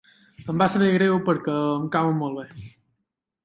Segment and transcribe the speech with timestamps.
[0.53, 2.67] Em va saber greu perquè em cauen molt bé.